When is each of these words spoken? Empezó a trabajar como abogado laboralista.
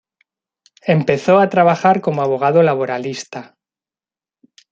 Empezó 0.95 1.37
a 1.37 1.47
trabajar 1.49 2.01
como 2.01 2.23
abogado 2.23 2.63
laboralista. 2.63 3.55